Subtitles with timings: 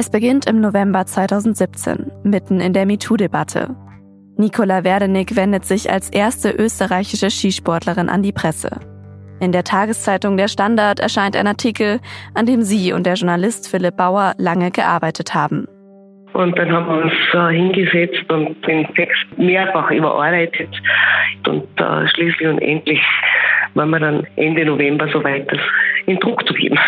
[0.00, 3.76] Es beginnt im November 2017, mitten in der MeToo-Debatte.
[4.38, 8.80] Nikola Werdenig wendet sich als erste österreichische Skisportlerin an die Presse.
[9.40, 12.00] In der Tageszeitung Der Standard erscheint ein Artikel,
[12.32, 15.66] an dem sie und der Journalist Philipp Bauer lange gearbeitet haben.
[16.32, 20.70] Und dann haben wir uns äh, hingesetzt und den Text mehrfach überarbeitet.
[21.46, 23.02] Und äh, schließlich und endlich
[23.74, 25.60] waren wir dann Ende November soweit, das
[26.06, 26.78] in Druck zu geben.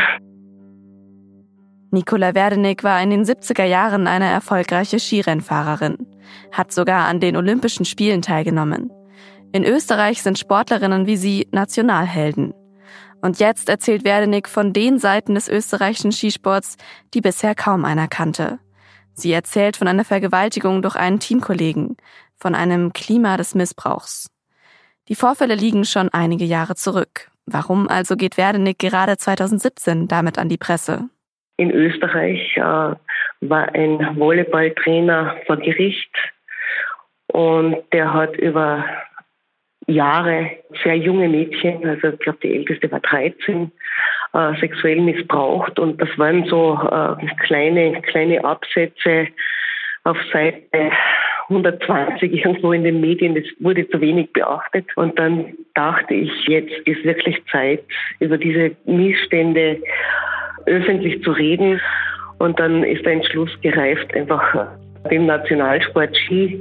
[1.95, 5.98] Nicola Werdenig war in den 70er Jahren eine erfolgreiche Skirennfahrerin,
[6.51, 8.91] hat sogar an den Olympischen Spielen teilgenommen.
[9.52, 12.55] In Österreich sind Sportlerinnen wie sie Nationalhelden.
[13.20, 16.78] Und jetzt erzählt Werdenig von den Seiten des österreichischen Skisports,
[17.12, 18.59] die bisher kaum einer kannte.
[19.12, 21.98] Sie erzählt von einer Vergewaltigung durch einen Teamkollegen,
[22.38, 24.30] von einem Klima des Missbrauchs.
[25.09, 27.30] Die Vorfälle liegen schon einige Jahre zurück.
[27.45, 31.10] Warum also geht Werdenig gerade 2017 damit an die Presse?
[31.56, 36.10] In Österreich äh, war ein Volleyballtrainer vor Gericht.
[37.29, 38.85] Und der hat über
[39.87, 40.51] Jahre
[40.85, 43.71] sehr junge Mädchen, also ich glaube die älteste war 13,
[44.32, 45.79] äh, sexuell missbraucht.
[45.79, 49.29] Und das waren so äh, kleine kleine Absätze
[50.04, 50.93] auf Seite
[51.48, 54.87] 120 irgendwo in den Medien, das wurde zu wenig beachtet.
[54.96, 57.82] Und dann dachte ich, jetzt ist wirklich Zeit,
[58.21, 59.80] über diese Missstände
[60.66, 61.80] öffentlich zu reden.
[62.38, 64.66] Und dann ist der Entschluss gereift, einfach
[65.10, 66.60] den Nationalsport Ski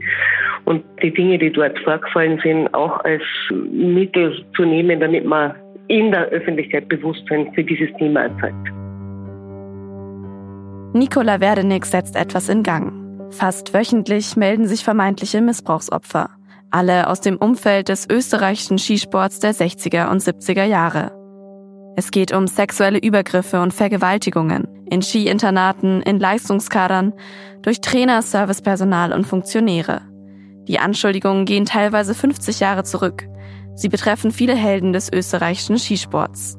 [0.66, 3.24] und die Dinge, die dort vorgefallen sind, auch als
[3.72, 5.54] Mittel zu nehmen, damit man
[5.88, 8.68] in der Öffentlichkeit Bewusstsein für dieses Thema erzeugt.
[10.94, 12.94] Nikola Werdenig setzt etwas in Gang.
[13.32, 16.30] Fast wöchentlich melden sich vermeintliche Missbrauchsopfer.
[16.70, 21.21] Alle aus dem Umfeld des österreichischen Skisports der 60er und 70er Jahre.
[21.96, 27.14] Es geht um sexuelle Übergriffe und Vergewaltigungen in Skiinternaten, in Leistungskadern,
[27.62, 30.02] durch Trainer, Servicepersonal und Funktionäre.
[30.68, 33.28] Die Anschuldigungen gehen teilweise 50 Jahre zurück.
[33.76, 36.58] Sie betreffen viele Helden des österreichischen Skisports.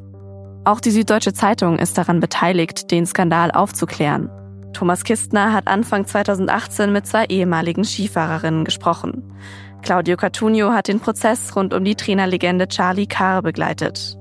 [0.65, 4.31] Auch die Süddeutsche Zeitung ist daran beteiligt, den Skandal aufzuklären.
[4.73, 9.33] Thomas Kistner hat Anfang 2018 mit zwei ehemaligen Skifahrerinnen gesprochen.
[9.83, 14.17] Claudio Cartunio hat den Prozess rund um die Trainerlegende Charlie Carr begleitet.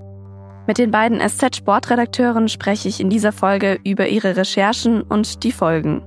[0.72, 6.02] Mit den beiden SZ-Sportredakteuren spreche ich in dieser Folge über ihre Recherchen und die Folgen.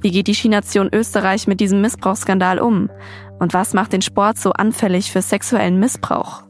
[0.00, 2.88] Wie geht die Skination Österreich mit diesem Missbrauchsskandal um?
[3.40, 6.44] Und was macht den Sport so anfällig für sexuellen Missbrauch?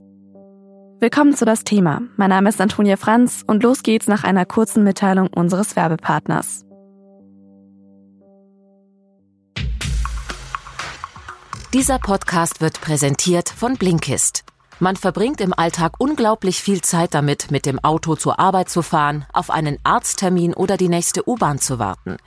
[1.01, 2.03] Willkommen zu das Thema.
[2.19, 6.67] Mein Name ist Antonia Franz und los geht's nach einer kurzen Mitteilung unseres Werbepartners.
[11.73, 14.45] Dieser Podcast wird präsentiert von Blinkist.
[14.79, 19.25] Man verbringt im Alltag unglaublich viel Zeit damit, mit dem Auto zur Arbeit zu fahren,
[19.33, 22.19] auf einen Arzttermin oder die nächste U-Bahn zu warten.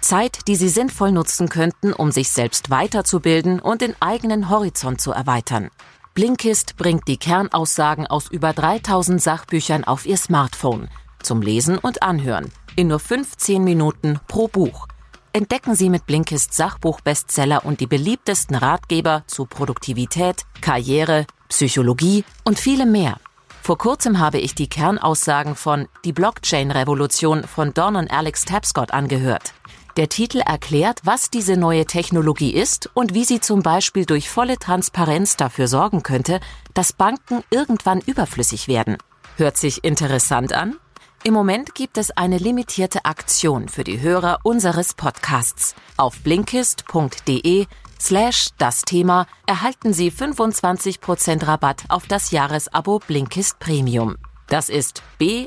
[0.00, 5.10] Zeit, die Sie sinnvoll nutzen könnten, um sich selbst weiterzubilden und den eigenen Horizont zu
[5.10, 5.70] erweitern.
[6.14, 10.88] Blinkist bringt die Kernaussagen aus über 3000 Sachbüchern auf Ihr Smartphone
[11.22, 14.86] zum Lesen und Anhören in nur 15 Minuten pro Buch.
[15.32, 22.92] Entdecken Sie mit Blinkist Sachbuchbestseller und die beliebtesten Ratgeber zu Produktivität, Karriere, Psychologie und vielem
[22.92, 23.18] mehr.
[23.62, 29.54] Vor kurzem habe ich die Kernaussagen von Die Blockchain-Revolution von Don und Alex Tapscott angehört.
[29.96, 34.58] Der Titel erklärt, was diese neue Technologie ist und wie sie zum Beispiel durch volle
[34.58, 36.40] Transparenz dafür sorgen könnte,
[36.74, 38.98] dass Banken irgendwann überflüssig werden.
[39.36, 40.76] Hört sich interessant an?
[41.24, 45.74] Im Moment gibt es eine limitierte Aktion für die Hörer unseres Podcasts.
[45.96, 47.66] Auf blinkist.de
[48.00, 54.16] slash das Thema erhalten Sie 25% Rabatt auf das Jahresabo Blinkist Premium.
[54.48, 55.46] Das ist B-L-I-N-K-I-S-T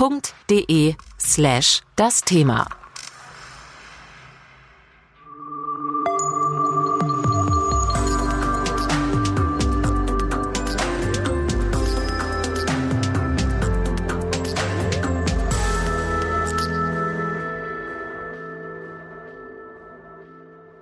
[0.00, 2.79] www.ftf.de slash das Thema.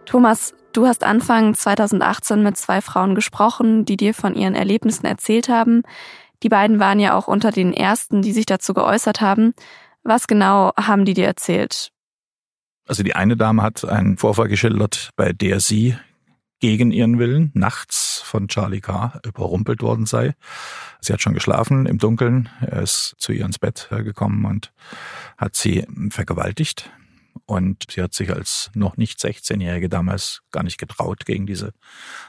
[0.09, 5.51] Thomas, du hast Anfang 2018 mit zwei Frauen gesprochen, die dir von ihren Erlebnissen erzählt
[5.51, 5.83] haben.
[6.43, 9.53] Die beiden waren ja auch unter den ersten, die sich dazu geäußert haben.
[10.05, 11.91] Was genau haben die dir erzählt?
[12.87, 15.95] Also die eine Dame hat einen Vorfall geschildert, bei der sie
[16.59, 19.21] gegen ihren Willen nachts von Charlie K.
[19.27, 20.35] überrumpelt worden sei.
[21.03, 22.49] Sie hat schon geschlafen im Dunkeln.
[22.63, 24.73] Er ist zu ihr ins Bett gekommen und
[25.37, 26.91] hat sie vergewaltigt.
[27.47, 31.73] Und sie hat sich als noch nicht 16-Jährige damals gar nicht getraut, gegen diese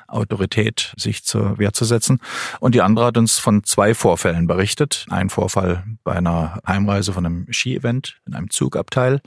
[0.08, 2.20] Autorität sich zur Wehr zu setzen.
[2.62, 5.06] Und die andere hat uns von zwei Vorfällen berichtet.
[5.10, 9.22] Ein Vorfall bei einer Heimreise von einem Ski-Event in einem Zugabteil.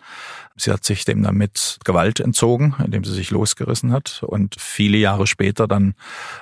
[0.56, 4.22] Sie hat sich dem damit Gewalt entzogen, indem sie sich losgerissen hat.
[4.22, 5.94] Und viele Jahre später dann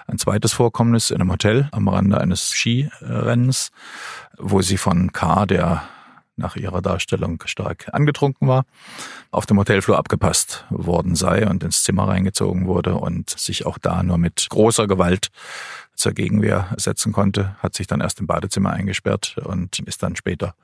[0.06, 3.72] ein zweites Vorkommnis in einem Hotel am Rande eines Skirennens,
[4.38, 5.82] wo sie von K., der
[6.40, 8.64] nach ihrer Darstellung stark angetrunken war,
[9.30, 14.02] auf dem Hotelflur abgepasst worden sei und ins Zimmer reingezogen wurde und sich auch da
[14.02, 15.28] nur mit großer Gewalt
[15.94, 20.54] zur Gegenwehr setzen konnte, hat sich dann erst im Badezimmer eingesperrt und ist dann später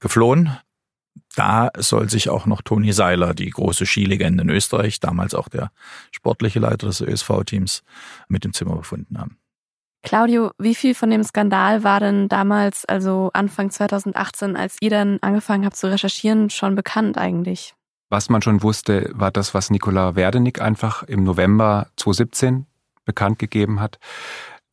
[0.00, 0.56] geflohen.
[1.34, 5.70] Da soll sich auch noch Toni Seiler, die große Skilegende in Österreich, damals auch der
[6.12, 7.82] sportliche Leiter des ÖSV-Teams,
[8.28, 9.38] mit im Zimmer befunden haben.
[10.08, 15.18] Claudio, wie viel von dem Skandal war denn damals, also Anfang 2018, als ihr dann
[15.20, 17.74] angefangen habt zu recherchieren, schon bekannt eigentlich?
[18.08, 22.64] Was man schon wusste, war das, was Nikola Werdenig einfach im November 2017
[23.04, 23.98] bekannt gegeben hat.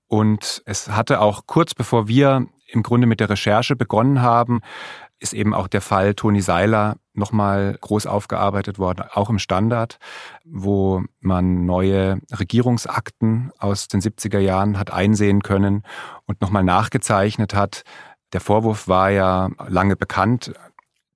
[0.08, 4.62] Und es hatte auch kurz bevor wir im Grunde mit der Recherche begonnen haben,
[5.26, 9.98] ist eben auch der Fall Toni Seiler nochmal groß aufgearbeitet worden, auch im Standard,
[10.46, 15.82] wo man neue Regierungsakten aus den 70er Jahren hat einsehen können
[16.26, 17.84] und nochmal nachgezeichnet hat.
[18.34, 20.54] Der Vorwurf war ja lange bekannt,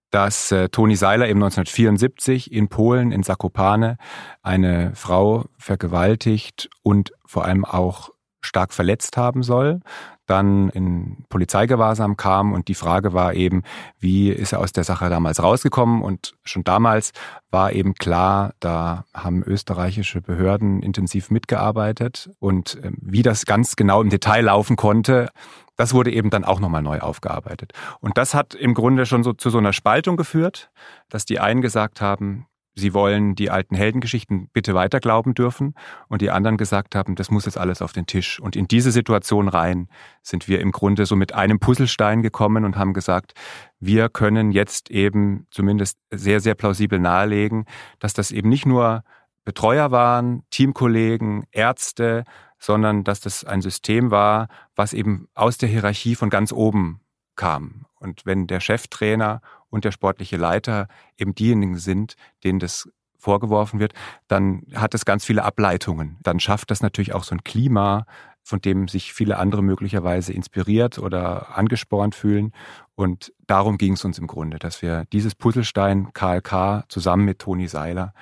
[0.10, 3.98] dass äh, Toni Seiler eben 1974 in Polen, in Zakopane,
[4.42, 8.10] eine Frau vergewaltigt und vor allem auch
[8.42, 9.82] stark verletzt haben soll,
[10.26, 13.64] dann in Polizeigewahrsam kam und die Frage war eben,
[14.00, 17.12] wie ist er aus der Sache damals rausgekommen und schon damals
[17.50, 24.02] war eben klar, da haben österreichische Behörden intensiv mitgearbeitet und ähm, wie das ganz genau
[24.02, 25.30] im Detail laufen konnte,
[25.76, 27.72] das wurde eben dann auch nochmal neu aufgearbeitet.
[28.02, 30.72] Und das hat im Grunde schon so zu so einer Spaltung geführt,
[31.08, 32.46] dass die einen gesagt haben,
[32.80, 35.76] sie wollen die alten Heldengeschichten bitte weiter glauben dürfen
[36.08, 38.40] und die anderen gesagt haben, das muss jetzt alles auf den Tisch.
[38.40, 39.88] Und in diese Situation rein
[40.24, 43.34] sind wir im Grunde so mit einem Puzzlestein gekommen und haben gesagt,
[43.80, 47.66] wir können jetzt eben zumindest sehr, sehr plausibel nahelegen,
[48.00, 49.04] dass das eben nicht nur
[49.46, 52.24] Betreuer waren, Teamkollegen, Ärzte,
[52.60, 57.02] sondern dass das ein System war, was eben aus der Hierarchie von ganz oben
[57.36, 57.86] kam.
[58.00, 60.88] Und wenn der Cheftrainer und der sportliche Leiter
[61.18, 63.94] eben diejenigen sind, denen das vorgeworfen wird,
[64.28, 66.18] dann hat es ganz viele Ableitungen.
[66.24, 68.06] Dann schafft das natürlich auch so ein Klima,
[68.42, 72.54] von dem sich viele andere möglicherweise inspiriert oder angespornt fühlen.
[72.96, 77.68] Und darum ging es uns im Grunde, dass wir dieses Puzzlestein KLK zusammen mit Toni
[77.68, 78.14] Seiler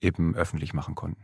[0.00, 1.22] eben öffentlich machen konnten.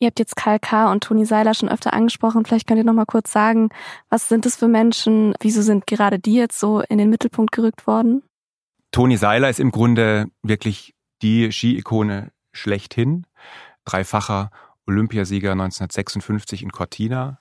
[0.00, 2.44] Ihr habt jetzt KLK und Toni Seiler schon öfter angesprochen.
[2.44, 3.70] Vielleicht könnt ihr noch mal kurz sagen,
[4.10, 5.34] was sind das für Menschen?
[5.40, 8.22] Wieso sind gerade die jetzt so in den Mittelpunkt gerückt worden?
[8.90, 13.26] Toni Seiler ist im Grunde wirklich die Ski-Ikone schlechthin.
[13.84, 14.50] Dreifacher
[14.86, 17.38] Olympiasieger 1956 in Cortina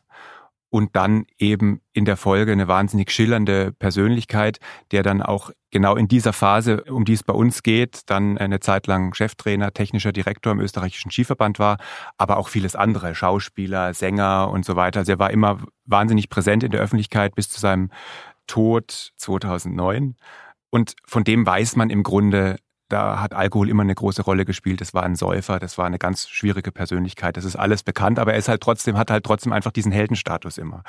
[0.69, 4.59] und dann eben in der Folge eine wahnsinnig schillernde Persönlichkeit,
[4.91, 8.59] der dann auch genau in dieser Phase, um die es bei uns geht, dann eine
[8.59, 11.77] Zeit lang Cheftrainer, technischer Direktor im österreichischen Skiverband war,
[12.17, 14.99] aber auch vieles andere, Schauspieler, Sänger und so weiter.
[14.99, 17.89] Also er war immer wahnsinnig präsent in der Öffentlichkeit bis zu seinem
[18.45, 20.15] Tod 2009.
[20.69, 22.57] Und von dem weiß man im Grunde,
[22.89, 24.81] da hat Alkohol immer eine große Rolle gespielt.
[24.81, 27.37] Das war ein Säufer, das war eine ganz schwierige Persönlichkeit.
[27.37, 30.57] Das ist alles bekannt, aber er ist halt trotzdem, hat halt trotzdem einfach diesen Heldenstatus
[30.57, 30.83] immer.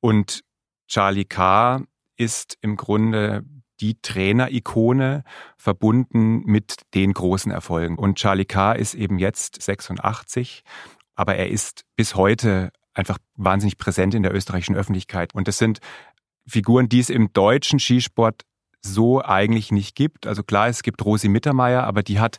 [0.00, 0.42] Und
[0.88, 1.82] Charlie K.
[2.16, 3.44] ist im Grunde
[3.80, 5.24] die Trainerikone
[5.56, 7.98] verbunden mit den großen Erfolgen.
[7.98, 8.72] Und Charlie K.
[8.72, 10.62] ist eben jetzt 86,
[11.14, 15.34] aber er ist bis heute einfach wahnsinnig präsent in der österreichischen Öffentlichkeit.
[15.34, 15.80] Und das sind
[16.46, 18.42] Figuren, die es im deutschen Skisport
[18.84, 20.26] so eigentlich nicht gibt.
[20.26, 22.38] Also klar, es gibt Rosi Mittermeier, aber die hat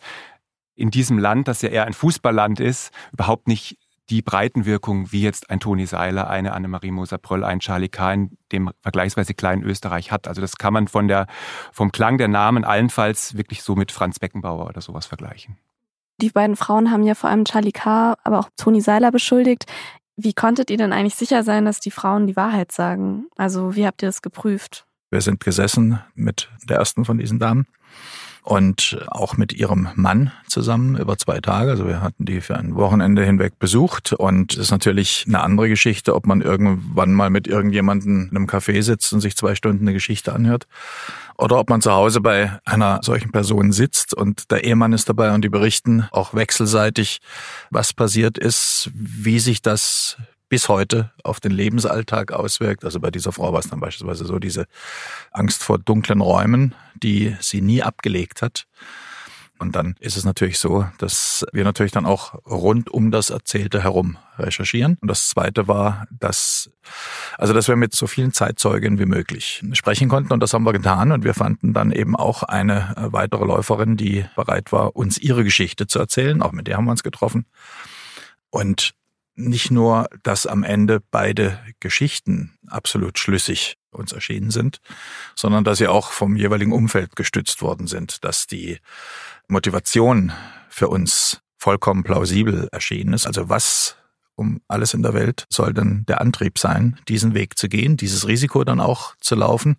[0.75, 3.77] in diesem Land, das ja eher ein Fußballland ist, überhaupt nicht
[4.09, 9.33] die Breitenwirkung wie jetzt ein Toni Seiler, eine Annemarie Moser-Pröll, ein Charlie Kahn, dem vergleichsweise
[9.33, 10.27] kleinen Österreich hat.
[10.27, 11.27] Also das kann man von der,
[11.71, 15.57] vom Klang der Namen allenfalls wirklich so mit Franz Beckenbauer oder sowas vergleichen.
[16.21, 19.65] Die beiden Frauen haben ja vor allem Charlie K., aber auch Toni Seiler beschuldigt.
[20.15, 23.27] Wie konntet ihr denn eigentlich sicher sein, dass die Frauen die Wahrheit sagen?
[23.35, 24.85] Also wie habt ihr das geprüft?
[25.13, 27.67] Wir sind gesessen mit der ersten von diesen Damen
[28.41, 31.69] und auch mit ihrem Mann zusammen über zwei Tage.
[31.69, 35.69] Also wir hatten die für ein Wochenende hinweg besucht und es ist natürlich eine andere
[35.69, 39.83] Geschichte, ob man irgendwann mal mit irgendjemandem in einem Café sitzt und sich zwei Stunden
[39.83, 40.65] eine Geschichte anhört
[41.37, 45.31] oder ob man zu Hause bei einer solchen Person sitzt und der Ehemann ist dabei
[45.31, 47.19] und die berichten auch wechselseitig,
[47.69, 50.17] was passiert ist, wie sich das
[50.53, 52.85] bis heute auf den Lebensalltag auswirkt.
[52.85, 54.67] Also bei dieser Frau war es dann beispielsweise so diese
[55.31, 58.67] Angst vor dunklen Räumen, die sie nie abgelegt hat.
[59.57, 63.81] Und dann ist es natürlich so, dass wir natürlich dann auch rund um das Erzählte
[63.81, 64.99] herum recherchieren.
[65.01, 66.69] Und das Zweite war, dass,
[67.39, 70.33] also dass wir mit so vielen Zeitzeugen wie möglich sprechen konnten.
[70.33, 71.11] Und das haben wir getan.
[71.11, 75.87] Und wir fanden dann eben auch eine weitere Läuferin, die bereit war, uns ihre Geschichte
[75.87, 76.43] zu erzählen.
[76.43, 77.47] Auch mit der haben wir uns getroffen.
[78.51, 78.93] Und
[79.35, 84.79] nicht nur, dass am Ende beide Geschichten absolut schlüssig uns erschienen sind,
[85.35, 88.79] sondern dass sie auch vom jeweiligen Umfeld gestützt worden sind, dass die
[89.47, 90.31] Motivation
[90.69, 93.25] für uns vollkommen plausibel erschienen ist.
[93.25, 93.97] Also was
[94.35, 98.27] um alles in der Welt soll denn der Antrieb sein, diesen Weg zu gehen, dieses
[98.27, 99.77] Risiko dann auch zu laufen.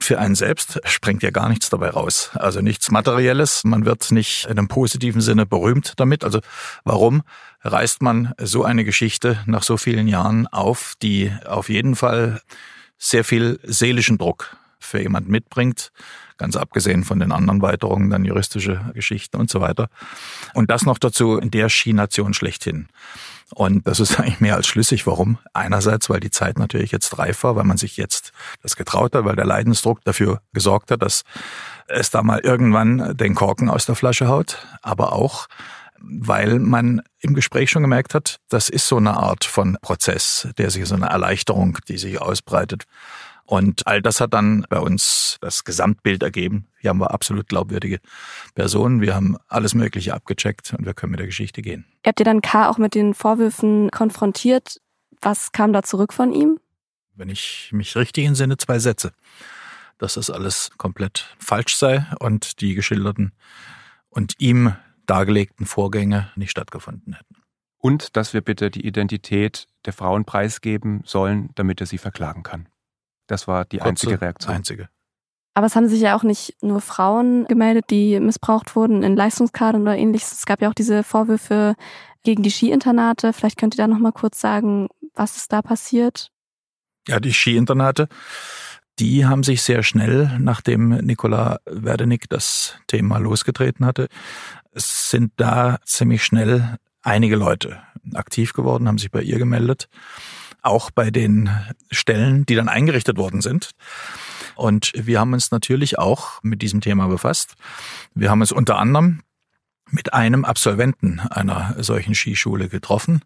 [0.00, 2.30] Für einen selbst springt ja gar nichts dabei raus.
[2.34, 3.64] Also nichts Materielles.
[3.64, 6.24] Man wird nicht in einem positiven Sinne berühmt damit.
[6.24, 6.40] Also
[6.84, 7.22] warum
[7.62, 12.40] reißt man so eine Geschichte nach so vielen Jahren auf, die auf jeden Fall
[12.98, 15.92] sehr viel seelischen Druck für jemand mitbringt,
[16.38, 19.88] ganz abgesehen von den anderen Weiterungen, dann juristische Geschichten und so weiter.
[20.54, 22.88] Und das noch dazu in der Skination schlechthin.
[23.54, 25.06] Und das ist eigentlich mehr als schlüssig.
[25.06, 25.38] Warum?
[25.52, 29.24] Einerseits, weil die Zeit natürlich jetzt reif war, weil man sich jetzt das getraut hat,
[29.24, 31.24] weil der Leidensdruck dafür gesorgt hat, dass
[31.88, 34.66] es da mal irgendwann den Korken aus der Flasche haut.
[34.82, 35.46] Aber auch,
[36.00, 40.70] weil man im Gespräch schon gemerkt hat, das ist so eine Art von Prozess, der
[40.70, 42.84] sich so eine Erleichterung, die sich ausbreitet.
[43.46, 46.66] Und all das hat dann bei uns das Gesamtbild ergeben.
[46.80, 48.00] Hier haben wir absolut glaubwürdige
[48.54, 49.00] Personen.
[49.00, 51.86] Wir haben alles Mögliche abgecheckt und wir können mit der Geschichte gehen.
[52.04, 52.68] Habt ihr dann K.
[52.68, 54.80] auch mit den Vorwürfen konfrontiert?
[55.20, 56.58] Was kam da zurück von ihm?
[57.14, 59.12] Wenn ich mich richtig entsinne, zwei Sätze.
[59.98, 63.32] Dass das alles komplett falsch sei und die geschilderten
[64.10, 64.74] und ihm
[65.06, 67.36] dargelegten Vorgänge nicht stattgefunden hätten.
[67.78, 72.68] Und dass wir bitte die Identität der Frauen preisgeben sollen, damit er sie verklagen kann.
[73.26, 74.54] Das war die Kurze, einzige Reaktion.
[74.54, 74.88] Einzige.
[75.54, 79.82] Aber es haben sich ja auch nicht nur Frauen gemeldet, die missbraucht wurden in Leistungskadern
[79.82, 80.32] oder ähnliches.
[80.32, 81.76] Es gab ja auch diese Vorwürfe
[82.24, 83.32] gegen die Skiinternate.
[83.32, 86.30] Vielleicht könnt ihr da noch mal kurz sagen, was ist da passiert?
[87.08, 88.08] Ja, die Skiinternate,
[88.98, 94.08] die haben sich sehr schnell, nachdem Nicola Werdenig das Thema losgetreten hatte,
[94.72, 97.80] es sind da ziemlich schnell einige Leute
[98.12, 99.88] aktiv geworden, haben sich bei ihr gemeldet
[100.66, 101.50] auch bei den
[101.90, 103.70] Stellen, die dann eingerichtet worden sind.
[104.54, 107.54] Und wir haben uns natürlich auch mit diesem Thema befasst.
[108.14, 109.22] Wir haben uns unter anderem
[109.90, 113.20] mit einem Absolventen einer solchen Skischule getroffen,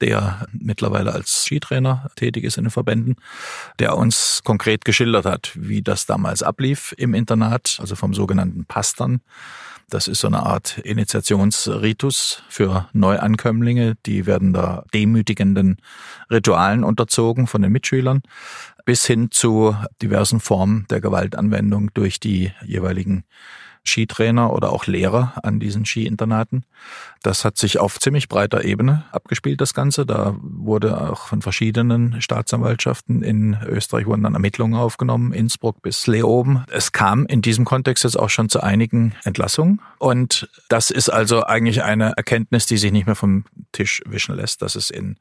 [0.00, 3.16] der mittlerweile als Skitrainer tätig ist in den Verbänden,
[3.80, 9.20] der uns konkret geschildert hat, wie das damals ablief im Internat, also vom sogenannten Pastern
[9.88, 13.94] das ist so eine Art Initiationsritus für Neuankömmlinge.
[14.04, 15.76] Die werden da demütigenden
[16.30, 18.22] Ritualen unterzogen von den Mitschülern
[18.84, 23.24] bis hin zu diversen Formen der Gewaltanwendung durch die jeweiligen
[23.86, 26.64] Skitrainer oder auch Lehrer an diesen Skiinternaten.
[27.22, 30.06] Das hat sich auf ziemlich breiter Ebene abgespielt, das Ganze.
[30.06, 36.64] Da wurde auch von verschiedenen Staatsanwaltschaften in Österreich wurden dann Ermittlungen aufgenommen, Innsbruck bis Leoben.
[36.70, 39.80] Es kam in diesem Kontext jetzt auch schon zu einigen Entlassungen.
[39.98, 44.62] Und das ist also eigentlich eine Erkenntnis, die sich nicht mehr vom Tisch wischen lässt,
[44.62, 45.16] dass es in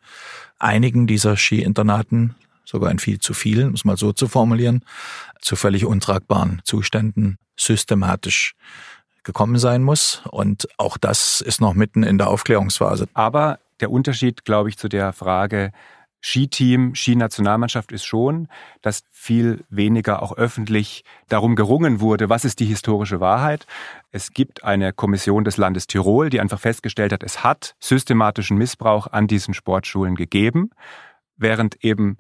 [0.60, 4.84] einigen dieser Skiinternaten sogar in viel zu vielen, um es mal so zu formulieren,
[5.42, 8.56] zu völlig untragbaren Zuständen systematisch
[9.24, 10.22] gekommen sein muss.
[10.32, 13.08] Und auch das ist noch mitten in der Aufklärungsphase.
[13.14, 15.72] Aber der Unterschied, glaube ich, zu der Frage,
[16.26, 18.48] Skiteam, Skinationalmannschaft ist schon,
[18.82, 23.68] dass viel weniger auch öffentlich darum gerungen wurde, was ist die historische Wahrheit.
[24.10, 29.06] Es gibt eine Kommission des Landes Tirol, die einfach festgestellt hat, es hat systematischen Missbrauch
[29.06, 30.72] an diesen Sportschulen gegeben,
[31.38, 32.18] während eben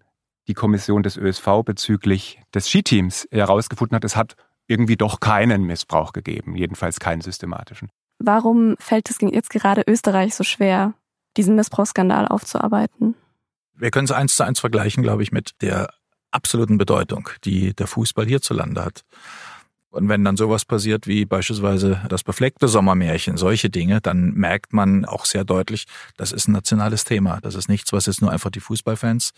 [0.47, 4.35] die Kommission des ÖSV bezüglich des Skiteams herausgefunden hat, es hat
[4.67, 7.89] irgendwie doch keinen Missbrauch gegeben, jedenfalls keinen systematischen.
[8.19, 10.93] Warum fällt es jetzt gerade Österreich so schwer,
[11.37, 13.15] diesen Missbrauchsskandal aufzuarbeiten?
[13.73, 15.89] Wir können es eins zu eins vergleichen, glaube ich, mit der
[16.31, 19.03] absoluten Bedeutung, die der Fußball hierzulande hat.
[19.95, 25.05] Und wenn dann sowas passiert wie beispielsweise das befleckte Sommermärchen, solche Dinge, dann merkt man
[25.05, 25.85] auch sehr deutlich,
[26.17, 27.39] das ist ein nationales Thema.
[27.41, 29.31] Das ist nichts, was jetzt nur einfach die Fußballfans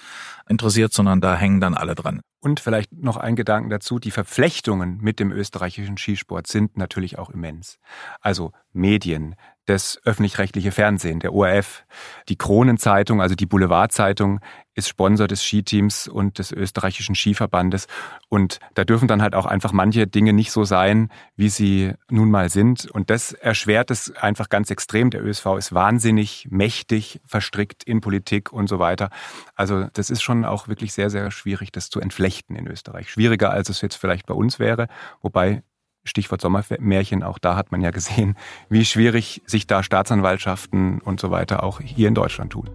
[0.50, 2.22] interessiert, sondern da hängen dann alle dran.
[2.40, 7.30] Und vielleicht noch ein Gedanken dazu, die Verflechtungen mit dem österreichischen Skisport sind natürlich auch
[7.30, 7.78] immens.
[8.20, 9.36] Also Medien,
[9.68, 11.86] das öffentlich-rechtliche Fernsehen, der ORF,
[12.30, 14.40] die Kronenzeitung, also die Boulevardzeitung,
[14.76, 17.88] ist Sponsor des Skiteams und des österreichischen Skiverbandes.
[18.30, 22.32] Und da dürfen dann halt auch einfach manche Dinge nicht so sein, wie sie nun
[22.32, 22.86] mal sind.
[22.86, 25.10] Und das erschwert es einfach ganz extrem.
[25.10, 29.10] Der ÖSV ist wahnsinnig mächtig verstrickt in Politik und so weiter.
[29.56, 33.12] Also das ist schon auch wirklich sehr, sehr schwierig, das zu entflechten in Österreich.
[33.12, 34.88] Schwieriger, als es jetzt vielleicht bei uns wäre.
[35.22, 35.64] Wobei
[36.08, 38.36] Stichwort Sommermärchen, auch da hat man ja gesehen,
[38.70, 42.70] wie schwierig sich da Staatsanwaltschaften und so weiter auch hier in Deutschland tun.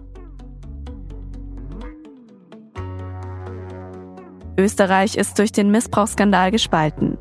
[4.57, 7.17] Österreich ist durch den Missbrauchsskandal gespalten.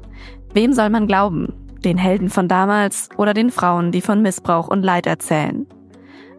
[0.53, 1.55] Wem soll man glauben?
[1.83, 5.67] Den Helden von damals oder den Frauen, die von Missbrauch und Leid erzählen?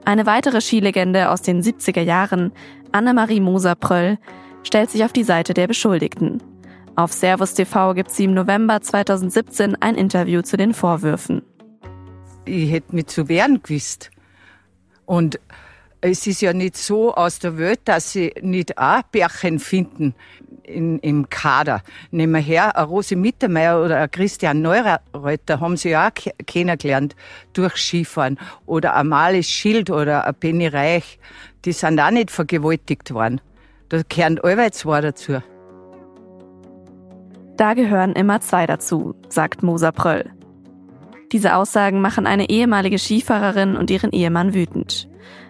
[0.06, 2.52] Eine weitere Skilegende aus den 70er Jahren,
[2.92, 4.18] Annemarie Moser-Pröll,
[4.64, 6.42] stellt sich auf die Seite der Beschuldigten.
[6.96, 11.42] Auf Servus TV gibt sie im November 2017 ein Interview zu den Vorwürfen.
[12.46, 14.12] Ich hätte mich zu wehren gewusst.
[15.08, 15.40] Und
[16.02, 20.14] es ist ja nicht so aus der Welt, dass sie nicht auch Bärchen finden
[20.62, 21.82] in, im Kader.
[22.12, 27.16] Nehmen wir her, eine Rose Mittermeier oder ein Christian Neureuter haben sie ja auch kennengelernt
[27.54, 28.38] durch Skifahren.
[28.68, 31.18] Oder ein Mali Schild oder ein Benny Reich.
[31.66, 33.42] Die sind auch nicht vergewaltigt worden.
[33.90, 35.42] Da gehören allweil zwei dazu.
[37.58, 40.32] Da gehören immer zwei dazu, sagt Moser Pröll.
[41.32, 45.08] Diese Aussagen machen eine ehemalige Skifahrerin und ihren Ehemann wütend.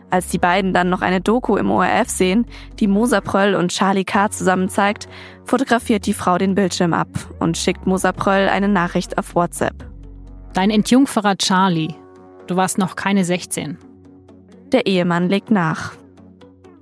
[0.09, 2.45] Als die beiden dann noch eine Doku im ORF sehen,
[2.79, 4.29] die Moser Pröll und Charlie K.
[4.29, 5.09] zusammen zeigt,
[5.43, 7.07] fotografiert die Frau den Bildschirm ab
[7.39, 9.89] und schickt Moser Pröll eine Nachricht auf WhatsApp.
[10.53, 11.95] Dein Entjungferer Charlie.
[12.45, 13.79] Du warst noch keine 16.
[14.71, 15.93] Der Ehemann legt nach.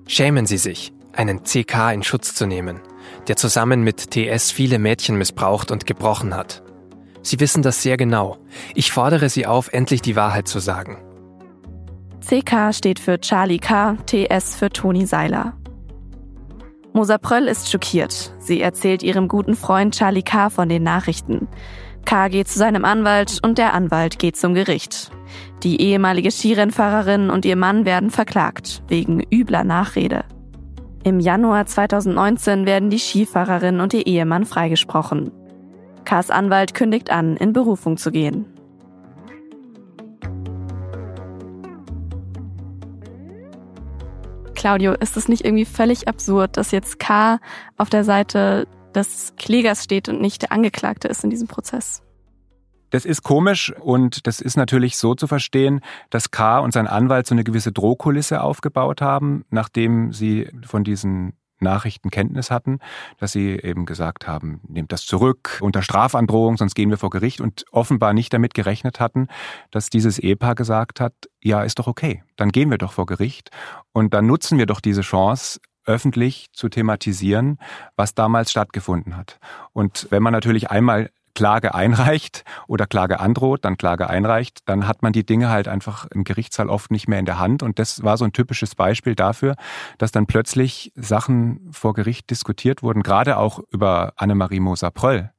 [0.07, 2.81] Schämen Sie sich, einen CK in Schutz zu nehmen,
[3.27, 6.63] der zusammen mit TS viele Mädchen missbraucht und gebrochen hat.
[7.23, 8.37] Sie wissen das sehr genau.
[8.73, 10.97] Ich fordere Sie auf, endlich die Wahrheit zu sagen.
[12.21, 15.53] CK steht für Charlie K., TS für Toni Seiler.
[16.93, 18.33] Moser Pröll ist schockiert.
[18.39, 20.49] Sie erzählt ihrem guten Freund Charlie K.
[20.49, 21.47] von den Nachrichten.
[22.05, 22.27] K.
[22.27, 25.11] geht zu seinem Anwalt und der Anwalt geht zum Gericht.
[25.63, 30.25] Die ehemalige Skirennfahrerin und ihr Mann werden verklagt, wegen übler Nachrede.
[31.03, 35.31] Im Januar 2019 werden die Skifahrerin und ihr Ehemann freigesprochen.
[36.05, 38.45] K.s Anwalt kündigt an, in Berufung zu gehen.
[44.53, 47.39] Claudio, ist es nicht irgendwie völlig absurd, dass jetzt K
[47.77, 52.03] auf der Seite des Klägers steht und nicht der Angeklagte ist in diesem Prozess?
[52.91, 56.59] Das ist komisch und das ist natürlich so zu verstehen, dass K.
[56.59, 62.51] und sein Anwalt so eine gewisse Drohkulisse aufgebaut haben, nachdem sie von diesen Nachrichten Kenntnis
[62.51, 62.79] hatten,
[63.19, 67.39] dass sie eben gesagt haben, nehmt das zurück unter Strafandrohung, sonst gehen wir vor Gericht
[67.39, 69.27] und offenbar nicht damit gerechnet hatten,
[69.69, 73.51] dass dieses Ehepaar gesagt hat, ja, ist doch okay, dann gehen wir doch vor Gericht
[73.93, 77.57] und dann nutzen wir doch diese Chance, öffentlich zu thematisieren,
[77.95, 79.39] was damals stattgefunden hat.
[79.73, 81.09] Und wenn man natürlich einmal
[81.41, 86.05] Klage einreicht oder Klage androht, dann Klage einreicht, dann hat man die Dinge halt einfach
[86.11, 87.63] im Gerichtssaal oft nicht mehr in der Hand.
[87.63, 89.55] Und das war so ein typisches Beispiel dafür,
[89.97, 95.31] dass dann plötzlich Sachen vor Gericht diskutiert wurden, gerade auch über Annemarie Moser-Pröll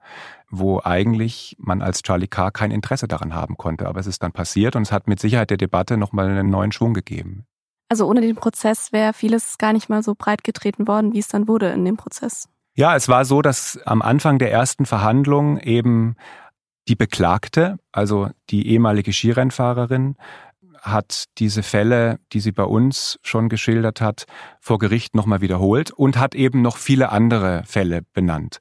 [0.55, 2.51] wo eigentlich man als Charlie K.
[2.51, 3.89] kein Interesse daran haben konnte.
[3.89, 6.73] Aber es ist dann passiert und es hat mit Sicherheit der Debatte nochmal einen neuen
[6.73, 7.47] Schwung gegeben.
[7.89, 11.29] Also ohne den Prozess wäre vieles gar nicht mal so breit getreten worden, wie es
[11.29, 12.51] dann wurde in dem Prozess.
[12.75, 16.17] Ja, es war so, dass am Anfang der ersten Verhandlung eben
[16.89, 20.17] die Beklagte, also die ehemalige Skirennfahrerin,
[20.81, 24.25] hat diese Fälle, die sie bei uns schon geschildert hat,
[24.61, 28.59] vor Gericht nochmal wiederholt und hat eben noch viele andere Fälle benannt.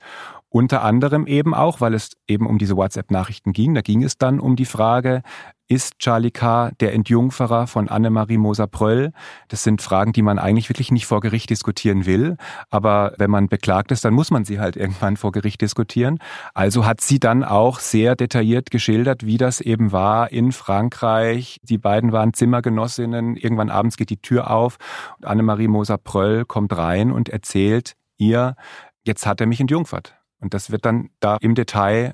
[0.49, 3.73] Unter anderem eben auch, weil es eben um diese WhatsApp-Nachrichten ging.
[3.73, 5.23] Da ging es dann um die Frage,
[5.71, 6.71] ist Charlie K.
[6.81, 9.13] der Entjungferer von Annemarie Moser-Pröll?
[9.47, 12.35] Das sind Fragen, die man eigentlich wirklich nicht vor Gericht diskutieren will.
[12.69, 16.19] Aber wenn man beklagt ist, dann muss man sie halt irgendwann vor Gericht diskutieren.
[16.53, 21.61] Also hat sie dann auch sehr detailliert geschildert, wie das eben war in Frankreich.
[21.63, 23.37] Die beiden waren Zimmergenossinnen.
[23.37, 24.77] Irgendwann abends geht die Tür auf
[25.19, 28.57] und Annemarie Moser-Pröll kommt rein und erzählt ihr,
[29.05, 30.15] jetzt hat er mich entjungfert.
[30.41, 32.13] Und das wird dann da im Detail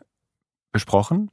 [0.72, 1.32] besprochen.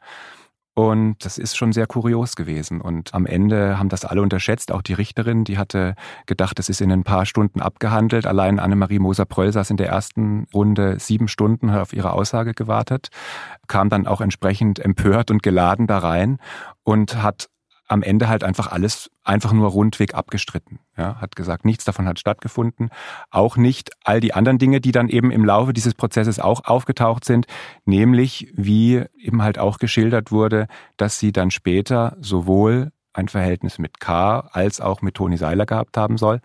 [0.74, 2.80] Und das ist schon sehr kurios gewesen.
[2.80, 5.94] Und am Ende haben das alle unterschätzt, auch die Richterin, die hatte
[6.26, 8.26] gedacht, das ist in ein paar Stunden abgehandelt.
[8.26, 13.08] Allein Annemarie Moser-Pröll saß in der ersten Runde sieben Stunden, hat auf ihre Aussage gewartet,
[13.68, 16.38] kam dann auch entsprechend empört und geladen da rein
[16.82, 17.48] und hat
[17.86, 20.78] am Ende halt einfach alles einfach nur rundweg abgestritten.
[20.96, 22.90] Ja, hat gesagt, nichts davon hat stattgefunden.
[23.30, 27.24] Auch nicht all die anderen Dinge, die dann eben im Laufe dieses Prozesses auch aufgetaucht
[27.24, 27.46] sind,
[27.84, 30.66] nämlich wie eben halt auch geschildert wurde,
[30.96, 35.96] dass sie dann später sowohl ein Verhältnis mit K als auch mit Toni Seiler gehabt
[35.96, 36.40] haben soll.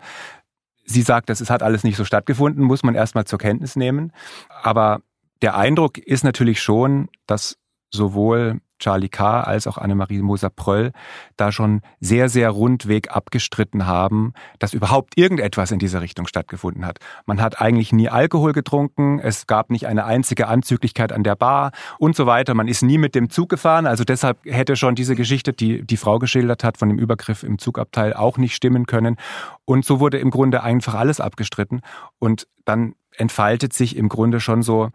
[0.84, 4.12] Sie sagt, das hat alles nicht so stattgefunden, muss man erstmal zur Kenntnis nehmen.
[4.62, 5.00] Aber
[5.42, 7.56] der Eindruck ist natürlich schon, dass
[7.90, 9.40] sowohl Charlie K.
[9.42, 10.92] als auch Annemarie Moser-Pröll
[11.36, 16.98] da schon sehr, sehr rundweg abgestritten haben, dass überhaupt irgendetwas in dieser Richtung stattgefunden hat.
[17.26, 21.72] Man hat eigentlich nie Alkohol getrunken, es gab nicht eine einzige Anzüglichkeit an der Bar
[21.98, 22.54] und so weiter.
[22.54, 25.96] Man ist nie mit dem Zug gefahren, also deshalb hätte schon diese Geschichte, die die
[25.96, 29.16] Frau geschildert hat, von dem Übergriff im Zugabteil auch nicht stimmen können.
[29.64, 31.82] Und so wurde im Grunde einfach alles abgestritten.
[32.18, 34.90] Und dann entfaltet sich im Grunde schon so,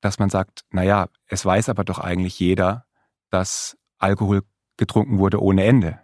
[0.00, 2.85] dass man sagt, naja, es weiß aber doch eigentlich jeder,
[3.30, 4.42] dass Alkohol
[4.76, 6.00] getrunken wurde ohne Ende.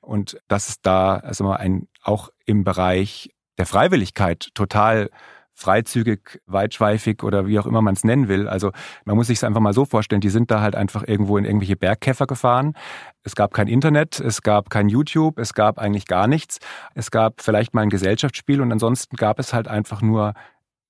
[0.00, 5.10] Und dass es da also ein, auch im Bereich der Freiwilligkeit total
[5.54, 8.48] freizügig, weitschweifig oder wie auch immer man es nennen will.
[8.48, 8.72] Also
[9.04, 11.44] man muss sich es einfach mal so vorstellen, die sind da halt einfach irgendwo in
[11.44, 12.74] irgendwelche Bergkäfer gefahren.
[13.22, 16.58] Es gab kein Internet, es gab kein YouTube, es gab eigentlich gar nichts.
[16.94, 20.34] Es gab vielleicht mal ein Gesellschaftsspiel und ansonsten gab es halt einfach nur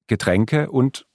[0.06, 1.06] Getränke und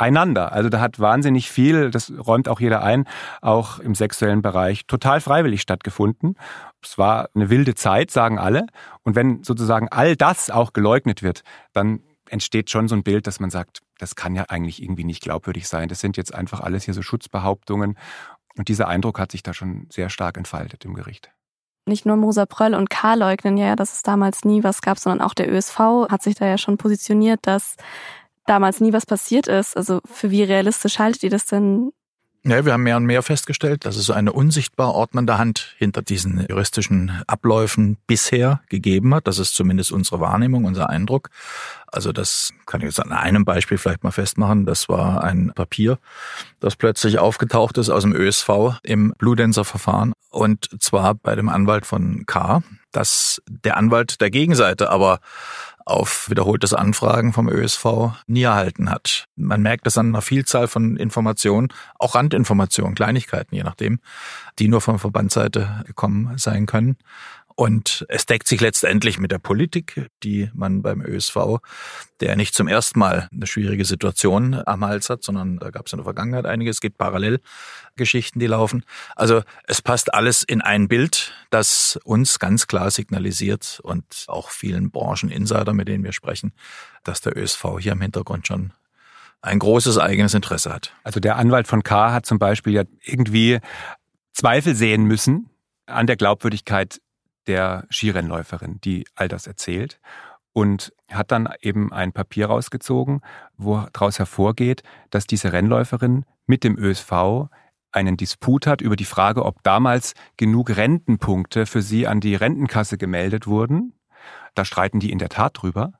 [0.00, 0.52] einander.
[0.52, 3.06] Also da hat wahnsinnig viel, das räumt auch jeder ein,
[3.40, 6.36] auch im sexuellen Bereich total freiwillig stattgefunden.
[6.82, 8.66] Es war eine wilde Zeit, sagen alle.
[9.02, 13.40] Und wenn sozusagen all das auch geleugnet wird, dann entsteht schon so ein Bild, dass
[13.40, 15.88] man sagt, das kann ja eigentlich irgendwie nicht glaubwürdig sein.
[15.88, 17.96] Das sind jetzt einfach alles hier so Schutzbehauptungen.
[18.56, 21.30] Und dieser Eindruck hat sich da schon sehr stark entfaltet im Gericht
[21.86, 23.14] nicht nur Moser Pröll und K.
[23.14, 25.78] leugnen ja, dass es damals nie was gab, sondern auch der ÖSV
[26.10, 27.76] hat sich da ja schon positioniert, dass
[28.46, 29.76] damals nie was passiert ist.
[29.76, 31.92] Also für wie realistisch haltet ihr das denn?
[32.48, 36.00] Ja, wir haben mehr und mehr festgestellt, dass es so eine unsichtbar ordnende Hand hinter
[36.00, 39.26] diesen juristischen Abläufen bisher gegeben hat.
[39.26, 41.30] Das ist zumindest unsere Wahrnehmung, unser Eindruck.
[41.88, 44.64] Also das kann ich jetzt an einem Beispiel vielleicht mal festmachen.
[44.64, 45.98] Das war ein Papier,
[46.60, 50.12] das plötzlich aufgetaucht ist aus dem ÖSV im Bludenser-Verfahren.
[50.30, 55.18] Und zwar bei dem Anwalt von K., dass der Anwalt der Gegenseite aber
[55.86, 57.86] auf wiederholtes Anfragen vom ÖSV
[58.26, 59.28] nie erhalten hat.
[59.36, 61.68] Man merkt das an einer Vielzahl von Informationen,
[61.98, 64.00] auch Randinformationen, Kleinigkeiten, je nachdem,
[64.58, 66.96] die nur von Verbandsseite gekommen sein können.
[67.58, 71.58] Und es deckt sich letztendlich mit der Politik, die man beim ÖSV,
[72.20, 75.92] der nicht zum ersten Mal eine schwierige Situation am Hals hat, sondern da gab es
[75.94, 76.76] in der Vergangenheit einiges.
[76.76, 78.84] Es gibt Parallelgeschichten, die laufen.
[79.16, 84.90] Also es passt alles in ein Bild, das uns ganz klar signalisiert und auch vielen
[84.90, 86.52] Brancheninsider, mit denen wir sprechen,
[87.04, 88.74] dass der ÖSV hier im Hintergrund schon
[89.40, 90.92] ein großes eigenes Interesse hat.
[91.04, 92.12] Also der Anwalt von K.
[92.12, 93.60] hat zum Beispiel ja irgendwie
[94.34, 95.48] Zweifel sehen müssen
[95.86, 97.00] an der Glaubwürdigkeit
[97.46, 100.00] der Skirennläuferin, die all das erzählt
[100.56, 103.20] und hat dann eben ein Papier rausgezogen,
[103.58, 107.50] wo daraus hervorgeht, dass diese Rennläuferin mit dem ÖSV
[107.92, 112.96] einen Disput hat über die Frage, ob damals genug Rentenpunkte für sie an die Rentenkasse
[112.96, 113.92] gemeldet wurden.
[114.54, 115.92] Da streiten die in der Tat drüber.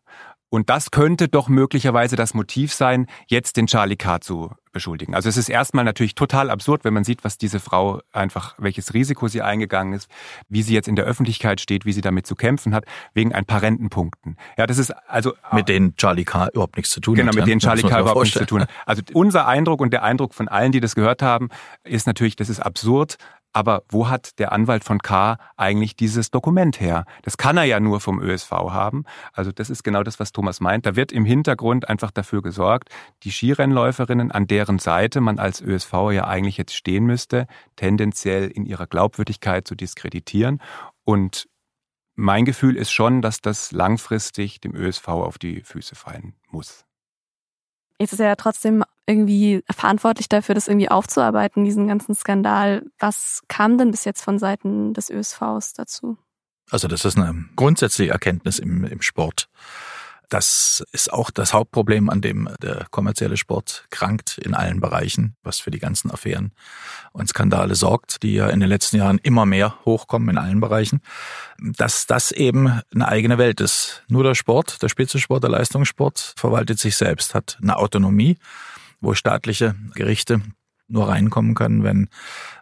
[0.48, 4.22] Und das könnte doch möglicherweise das Motiv sein, jetzt den Charlie K.
[4.22, 5.14] zu beschuldigen.
[5.14, 8.92] Also es ist erstmal natürlich total absurd, wenn man sieht, was diese Frau einfach, welches
[8.92, 10.08] Risiko sie eingegangen ist,
[10.50, 12.84] wie sie jetzt in der Öffentlichkeit steht, wie sie damit zu kämpfen hat,
[13.14, 14.36] wegen ein paar Rentenpunkten.
[14.58, 15.32] Ja, das ist also.
[15.52, 16.48] Mit denen Charlie K.
[16.52, 17.32] überhaupt nichts zu tun genau, hat.
[17.32, 18.00] Genau, mit denen Charlie K.
[18.00, 18.70] überhaupt nichts zu tun hat.
[18.84, 21.48] Also unser Eindruck und der Eindruck von allen, die das gehört haben,
[21.82, 23.16] ist natürlich, das ist absurd,
[23.56, 25.38] aber wo hat der Anwalt von K.
[25.56, 27.06] eigentlich dieses Dokument her?
[27.22, 29.04] Das kann er ja nur vom ÖSV haben.
[29.32, 30.84] Also das ist genau das, was Thomas meint.
[30.84, 32.90] Da wird im Hintergrund einfach dafür gesorgt,
[33.22, 38.66] die Skirennläuferinnen, an deren Seite man als ÖSV ja eigentlich jetzt stehen müsste, tendenziell in
[38.66, 40.60] ihrer Glaubwürdigkeit zu diskreditieren.
[41.04, 41.48] Und
[42.14, 46.84] mein Gefühl ist schon, dass das langfristig dem ÖSV auf die Füße fallen muss.
[47.98, 52.82] Jetzt ist er ja trotzdem irgendwie verantwortlich dafür, das irgendwie aufzuarbeiten, diesen ganzen Skandal.
[52.98, 56.18] Was kam denn bis jetzt von Seiten des ÖSVs dazu?
[56.70, 59.48] Also das ist eine grundsätzliche Erkenntnis im, im Sport.
[60.28, 65.60] Das ist auch das Hauptproblem, an dem der kommerzielle Sport krankt in allen Bereichen, was
[65.60, 66.52] für die ganzen Affären
[67.12, 71.00] und Skandale sorgt, die ja in den letzten Jahren immer mehr hochkommen in allen Bereichen,
[71.58, 74.02] dass das eben eine eigene Welt ist.
[74.08, 78.36] Nur der Sport, der Spitzensport, der Leistungssport verwaltet sich selbst, hat eine Autonomie,
[79.00, 80.42] wo staatliche Gerichte
[80.88, 82.08] nur reinkommen können, wenn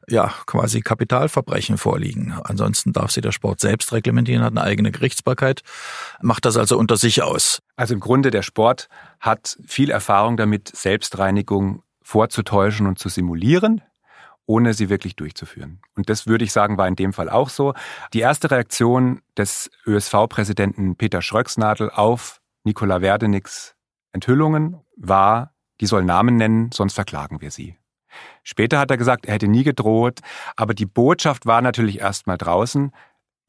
[0.09, 2.35] ja quasi Kapitalverbrechen vorliegen.
[2.45, 5.63] Ansonsten darf sie der Sport selbst reglementieren, hat eine eigene Gerichtsbarkeit,
[6.21, 7.61] macht das also unter sich aus.
[7.77, 8.89] Also im Grunde der Sport
[9.21, 13.83] hat viel Erfahrung damit, Selbstreinigung vorzutäuschen und zu simulieren
[14.47, 15.81] ohne sie wirklich durchzuführen.
[15.97, 17.75] Und das würde ich sagen, war in dem Fall auch so.
[18.13, 23.75] Die erste Reaktion des ÖSV-Präsidenten Peter Schröcksnadel auf Nikola Werdenicks
[24.13, 27.77] Enthüllungen war, die soll Namen nennen, sonst verklagen wir sie.
[28.42, 30.20] Später hat er gesagt, er hätte nie gedroht,
[30.57, 32.92] aber die Botschaft war natürlich erstmal draußen.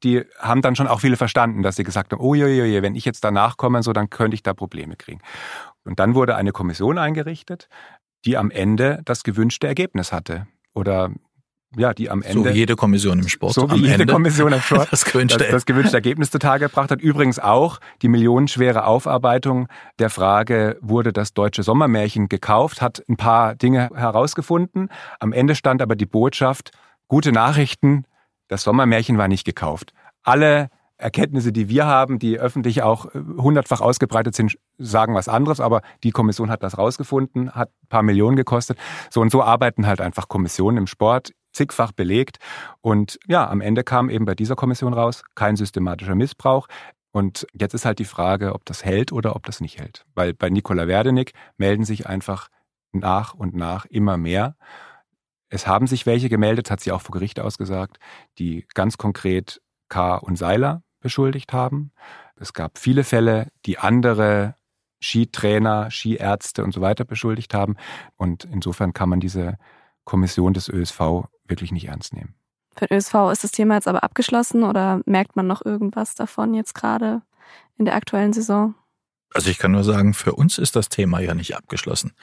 [0.04, 2.82] Die haben dann schon auch viele verstanden, dass sie gesagt haben, oh je, je, je,
[2.82, 5.21] wenn ich jetzt danach komme, so dann könnte ich da Probleme kriegen.
[5.84, 7.69] Und dann wurde eine Kommission eingerichtet,
[8.25, 11.12] die am Ende das gewünschte Ergebnis hatte oder
[11.78, 12.40] ja, die am Ende.
[12.40, 13.54] So wie jede Kommission im Sport.
[13.54, 14.88] So wie jede Ende Kommission im Sport.
[14.92, 17.02] das, gewünschte, das, das gewünschte Ergebnis zutage gebracht hat.
[17.02, 19.68] Übrigens auch die millionenschwere Aufarbeitung
[20.00, 24.90] der Frage, wurde das deutsche Sommermärchen gekauft, hat ein paar Dinge herausgefunden.
[25.20, 26.72] Am Ende stand aber die Botschaft,
[27.08, 28.06] gute Nachrichten,
[28.48, 29.94] das Sommermärchen war nicht gekauft.
[30.24, 35.60] Alle Erkenntnisse, die wir haben, die öffentlich auch äh, hundertfach ausgebreitet sind, sagen was anderes,
[35.60, 38.78] aber die Kommission hat das rausgefunden, hat ein paar Millionen gekostet.
[39.10, 42.38] So und so arbeiten halt einfach Kommissionen im Sport, zigfach belegt.
[42.82, 46.68] Und ja, am Ende kam eben bei dieser Kommission raus, kein systematischer Missbrauch.
[47.12, 50.06] Und jetzt ist halt die Frage, ob das hält oder ob das nicht hält.
[50.15, 52.50] Weil bei Nikola Werdenig melden sich einfach
[52.91, 54.56] nach und nach immer mehr.
[55.50, 58.00] Es haben sich welche gemeldet, hat sie auch vor Gericht ausgesagt,
[58.38, 60.15] die ganz konkret K.
[60.18, 61.91] und Seiler beschuldigt haben.
[62.36, 64.56] Es gab viele Fälle, die andere
[65.02, 67.76] Skitrainer, Skiärzte und so weiter beschuldigt haben.
[68.18, 69.58] Und insofern kann man diese
[70.04, 72.36] Kommission des ÖSV wirklich nicht ernst nehmen.
[72.78, 76.54] Für den ÖSV ist das Thema jetzt aber abgeschlossen oder merkt man noch irgendwas davon
[76.54, 77.22] jetzt gerade
[77.78, 78.76] in der aktuellen Saison?
[79.34, 82.14] Also ich kann nur sagen, für uns ist das Thema ja nicht abgeschlossen.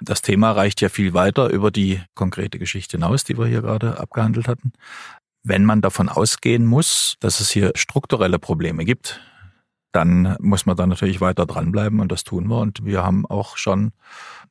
[0.00, 4.00] Das Thema reicht ja viel weiter über die konkrete Geschichte hinaus, die wir hier gerade
[4.00, 4.72] abgehandelt hatten.
[5.44, 9.20] Wenn man davon ausgehen muss, dass es hier strukturelle Probleme gibt,
[9.92, 12.58] dann muss man da natürlich weiter dranbleiben und das tun wir.
[12.58, 13.92] Und wir haben auch schon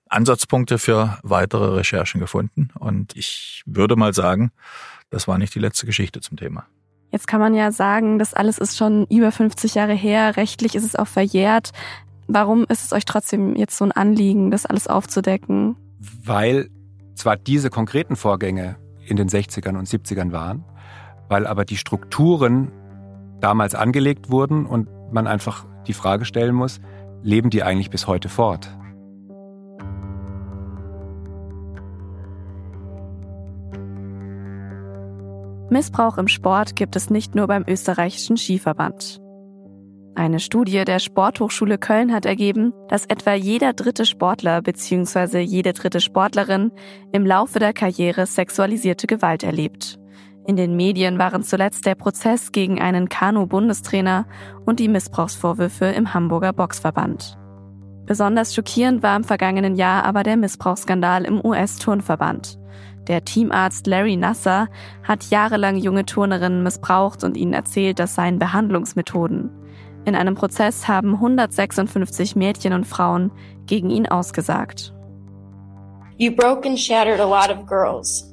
[0.08, 2.70] Ansatzpunkte für weitere Recherchen gefunden.
[2.80, 4.52] Und ich würde mal sagen,
[5.10, 6.66] das war nicht die letzte Geschichte zum Thema.
[7.12, 10.38] Jetzt kann man ja sagen, das alles ist schon über 50 Jahre her.
[10.38, 11.72] Rechtlich ist es auch verjährt.
[12.28, 15.76] Warum ist es euch trotzdem jetzt so ein Anliegen, das alles aufzudecken?
[16.24, 16.70] Weil
[17.16, 20.64] zwar diese konkreten Vorgänge in den 60ern und 70ern waren,
[21.28, 22.72] weil aber die Strukturen
[23.42, 26.80] damals angelegt wurden und man einfach die Frage stellen muss,
[27.24, 28.70] leben die eigentlich bis heute fort?
[35.70, 39.22] Missbrauch im Sport gibt es nicht nur beim österreichischen Skiverband.
[40.16, 45.40] Eine Studie der Sporthochschule Köln hat ergeben, dass etwa jeder dritte Sportler bzw.
[45.40, 46.72] jede dritte Sportlerin
[47.14, 50.01] im Laufe der Karriere sexualisierte Gewalt erlebt.
[50.48, 54.26] In den Medien waren zuletzt der Prozess gegen einen Kanu-Bundestrainer
[54.66, 57.38] und die Missbrauchsvorwürfe im Hamburger Boxverband.
[58.06, 62.60] Besonders schockierend war im vergangenen Jahr aber der Missbrauchsskandal im US-Turnverband.
[63.08, 64.68] Der Teamarzt Larry Nasser
[65.04, 69.52] hat jahrelang junge Turnerinnen missbraucht und ihnen erzählt, das seien Behandlungsmethoden.
[70.06, 73.32] In einem Prozess haben 156 Mädchen und Frauen
[73.68, 74.94] gegen ihn ausgesagt.
[76.18, 78.31] You broke and shattered a lot of girls.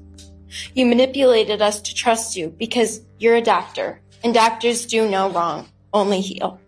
[0.74, 5.68] You manipulated us to trust you because you're a doctor and doctors do no wrong,
[5.92, 6.60] only heal.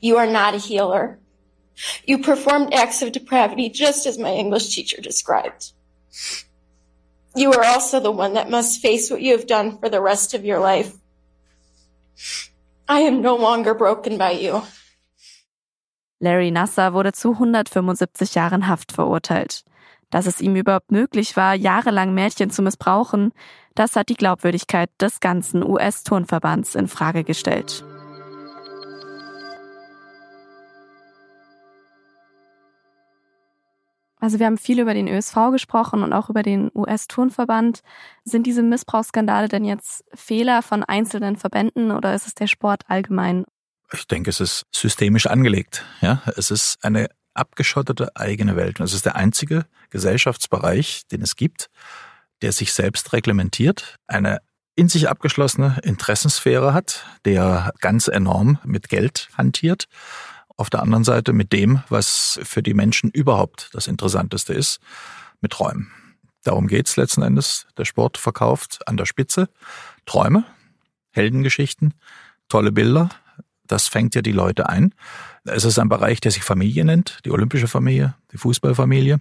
[0.00, 1.18] You are not a healer.
[2.04, 5.72] You performed acts of depravity just as my English teacher described.
[7.34, 10.34] You are also the one that must face what you have done for the rest
[10.34, 10.94] of your life.
[12.88, 14.62] I am no longer broken by you.
[16.20, 19.64] Larry Nasser wurde zu 175 Jahren Haft verurteilt.
[20.12, 23.32] Dass es ihm überhaupt möglich war, jahrelang Mädchen zu missbrauchen,
[23.74, 27.82] das hat die Glaubwürdigkeit des ganzen US-Turnverbands in Frage gestellt.
[34.20, 37.80] Also wir haben viel über den ÖSV gesprochen und auch über den US-Turnverband.
[38.22, 43.46] Sind diese Missbrauchsskandale denn jetzt Fehler von einzelnen Verbänden oder ist es der Sport allgemein?
[43.92, 45.84] Ich denke, es ist systemisch angelegt.
[46.02, 48.80] Ja, es ist eine abgeschottete eigene Welt.
[48.80, 51.68] Und es ist der einzige Gesellschaftsbereich, den es gibt,
[52.42, 54.40] der sich selbst reglementiert, eine
[54.74, 59.86] in sich abgeschlossene Interessensphäre hat, der ganz enorm mit Geld hantiert.
[60.56, 64.80] Auf der anderen Seite mit dem, was für die Menschen überhaupt das Interessanteste ist,
[65.40, 65.90] mit Träumen.
[66.44, 67.66] Darum geht's letzten Endes.
[67.76, 69.48] Der Sport verkauft an der Spitze
[70.06, 70.44] Träume,
[71.10, 71.94] Heldengeschichten,
[72.48, 73.10] tolle Bilder.
[73.72, 74.94] Das fängt ja die Leute ein.
[75.44, 79.18] Es ist ein Bereich, der sich Familie nennt, die olympische Familie, die Fußballfamilie.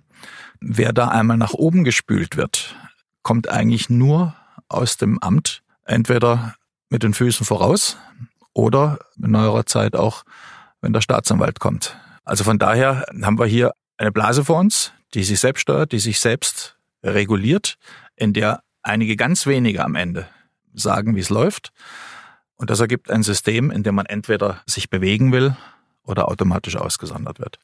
[0.59, 2.75] Wer da einmal nach oben gespült wird,
[3.21, 4.35] kommt eigentlich nur
[4.67, 6.55] aus dem Amt, entweder
[6.89, 7.95] mit den Füßen voraus
[8.51, 10.23] oder in neuerer Zeit auch,
[10.81, 11.97] wenn der Staatsanwalt kommt.
[12.25, 15.99] Also von daher haben wir hier eine Blase vor uns, die sich selbst steuert, die
[15.99, 17.77] sich selbst reguliert,
[18.17, 20.27] in der einige ganz wenige am Ende
[20.73, 21.71] sagen, wie es läuft.
[22.61, 25.57] Und das ergibt ein System, in dem man entweder sich bewegen will
[26.03, 27.59] oder automatisch ausgesondert wird.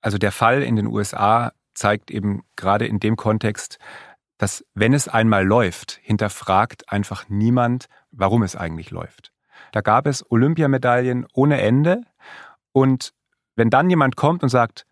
[0.00, 3.78] Also der Fall in den USA zeigt eben gerade in dem Kontext,
[4.38, 9.32] dass wenn es einmal läuft, hinterfragt einfach niemand, warum es eigentlich läuft.
[9.72, 12.00] Da gab es Olympiamedaillen ohne Ende
[12.72, 13.12] und
[13.54, 14.86] wenn dann jemand kommt und sagt,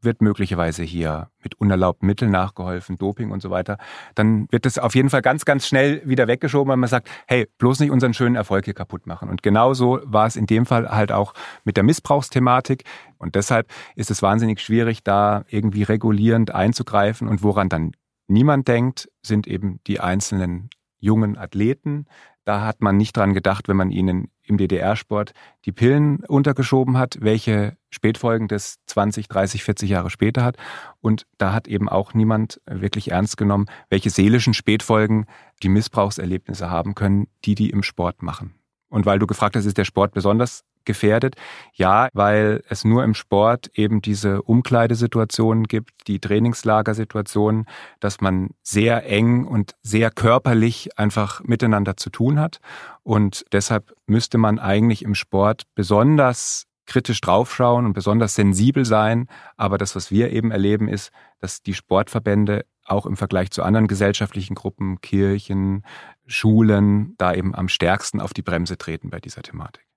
[0.00, 3.78] wird möglicherweise hier mit unerlaubten Mitteln nachgeholfen, Doping und so weiter,
[4.14, 7.48] dann wird das auf jeden Fall ganz, ganz schnell wieder weggeschoben, weil man sagt, hey,
[7.58, 9.28] bloß nicht unseren schönen Erfolg hier kaputt machen.
[9.28, 11.34] Und genauso war es in dem Fall halt auch
[11.64, 12.84] mit der Missbrauchsthematik.
[13.18, 17.28] Und deshalb ist es wahnsinnig schwierig, da irgendwie regulierend einzugreifen.
[17.28, 17.92] Und woran dann
[18.28, 22.06] niemand denkt, sind eben die einzelnen jungen Athleten,
[22.44, 25.32] da hat man nicht dran gedacht, wenn man ihnen im DDR-Sport
[25.64, 30.56] die Pillen untergeschoben hat, welche Spätfolgen das 20, 30, 40 Jahre später hat.
[31.00, 35.26] Und da hat eben auch niemand wirklich ernst genommen, welche seelischen Spätfolgen
[35.62, 38.54] die Missbrauchserlebnisse haben können, die die im Sport machen.
[38.88, 41.36] Und weil du gefragt hast, ist der Sport besonders gefährdet?
[41.74, 47.66] Ja, weil es nur im Sport eben diese Umkleidesituationen gibt, die Trainingslagersituationen,
[48.00, 52.58] dass man sehr eng und sehr körperlich einfach miteinander zu tun hat.
[53.04, 59.28] Und deshalb müsste man eigentlich im Sport besonders kritisch draufschauen und besonders sensibel sein.
[59.56, 63.86] Aber das, was wir eben erleben, ist, dass die Sportverbände auch im Vergleich zu anderen
[63.86, 65.84] gesellschaftlichen Gruppen, Kirchen,
[66.26, 69.87] Schulen, da eben am stärksten auf die Bremse treten bei dieser Thematik.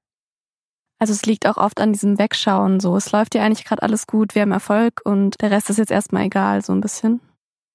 [1.02, 2.96] Also es liegt auch oft an diesem Wegschauen so.
[2.96, 5.90] Es läuft ja eigentlich gerade alles gut, wir haben Erfolg und der Rest ist jetzt
[5.90, 7.22] erstmal egal, so ein bisschen.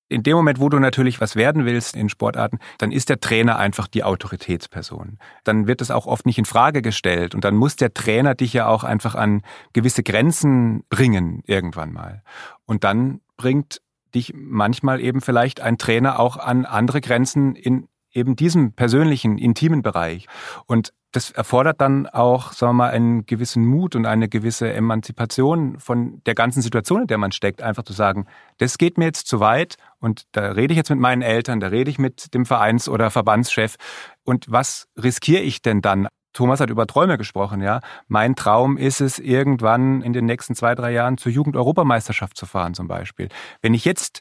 [0.08, 3.58] In dem Moment, wo du natürlich was werden willst in Sportarten, dann ist der Trainer
[3.58, 5.18] einfach die Autoritätsperson.
[5.42, 8.52] Dann wird es auch oft nicht in Frage gestellt und dann muss der Trainer dich
[8.52, 12.22] ja auch einfach an gewisse Grenzen bringen irgendwann mal.
[12.64, 13.82] Und dann bringt
[14.14, 19.82] dich manchmal eben vielleicht ein Trainer auch an andere Grenzen in eben diesem persönlichen, intimen
[19.82, 20.28] Bereich.
[20.66, 25.80] Und das erfordert dann auch, sagen wir mal, einen gewissen Mut und eine gewisse Emanzipation
[25.80, 28.26] von der ganzen Situation, in der man steckt, einfach zu sagen,
[28.58, 31.68] das geht mir jetzt zu weit und da rede ich jetzt mit meinen Eltern, da
[31.68, 33.76] rede ich mit dem Vereins- oder Verbandschef
[34.24, 36.06] und was riskiere ich denn dann?
[36.34, 37.80] Thomas hat über Träume gesprochen, ja.
[38.08, 42.74] Mein Traum ist es, irgendwann in den nächsten zwei, drei Jahren zur Jugend-Europameisterschaft zu fahren,
[42.74, 43.30] zum Beispiel.
[43.62, 44.20] Wenn ich jetzt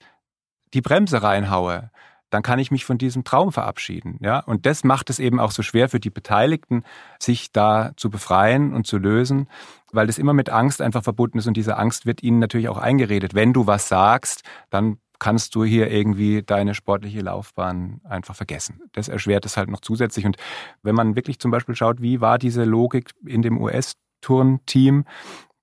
[0.73, 1.91] die Bremse reinhaue,
[2.35, 4.17] dann kann ich mich von diesem Traum verabschieden.
[4.21, 4.39] Ja?
[4.39, 6.83] Und das macht es eben auch so schwer für die Beteiligten,
[7.17, 9.47] sich da zu befreien und zu lösen,
[9.93, 12.77] weil das immer mit Angst einfach verbunden ist und diese Angst wird ihnen natürlich auch
[12.77, 13.35] eingeredet.
[13.35, 18.81] Wenn du was sagst, dann kannst du hier irgendwie deine sportliche Laufbahn einfach vergessen.
[18.91, 20.25] Das erschwert es halt noch zusätzlich.
[20.25, 20.35] Und
[20.83, 25.05] wenn man wirklich zum Beispiel schaut, wie war diese Logik in dem US-Turnteam,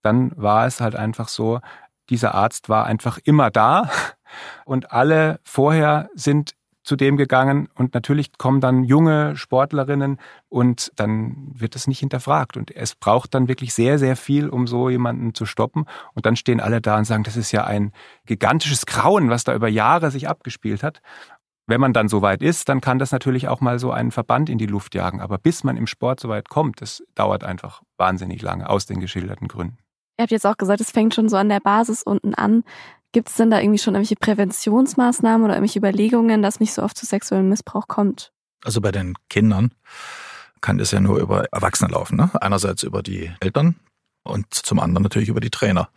[0.01, 1.61] dann war es halt einfach so,
[2.09, 3.91] dieser Arzt war einfach immer da
[4.65, 10.19] und alle vorher sind zu dem gegangen und natürlich kommen dann junge Sportlerinnen
[10.49, 14.67] und dann wird es nicht hinterfragt und es braucht dann wirklich sehr, sehr viel, um
[14.67, 17.93] so jemanden zu stoppen und dann stehen alle da und sagen, das ist ja ein
[18.27, 21.01] gigantisches Grauen, was da über Jahre sich abgespielt hat.
[21.67, 24.51] Wenn man dann so weit ist, dann kann das natürlich auch mal so einen Verband
[24.51, 25.21] in die Luft jagen.
[25.21, 28.99] Aber bis man im Sport so weit kommt, das dauert einfach wahnsinnig lange aus den
[28.99, 29.79] geschilderten Gründen.
[30.19, 32.65] Ihr habt jetzt auch gesagt, es fängt schon so an der Basis unten an.
[33.13, 36.97] Gibt es denn da irgendwie schon irgendwelche Präventionsmaßnahmen oder irgendwelche Überlegungen, dass nicht so oft
[36.97, 38.33] zu sexuellem Missbrauch kommt?
[38.65, 39.73] Also bei den Kindern
[40.63, 42.17] kann das ja nur über Erwachsene laufen.
[42.17, 42.31] Ne?
[42.41, 43.77] Einerseits über die Eltern
[44.23, 45.91] und zum anderen natürlich über die Trainer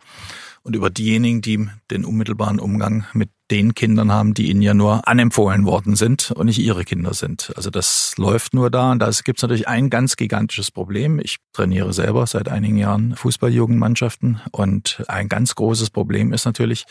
[0.62, 5.06] und über diejenigen, die den unmittelbaren Umgang mit den Kindern haben, die ihnen ja nur
[5.06, 7.52] anempfohlen worden sind und nicht ihre Kinder sind.
[7.56, 11.20] Also das läuft nur da und da gibt es natürlich ein ganz gigantisches Problem.
[11.20, 16.84] Ich trainiere selber seit einigen Jahren Fußballjugendmannschaften und ein ganz großes Problem ist natürlich,